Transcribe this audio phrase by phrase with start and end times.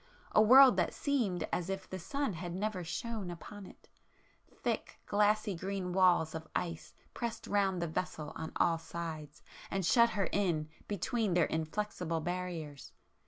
[0.31, 3.87] —a world that seemed as if the sun had never shone upon it.
[4.51, 10.09] Thick glassy green walls of ice pressed round the vessel on all sides and shut
[10.09, 12.91] her in between their inflexible barriers!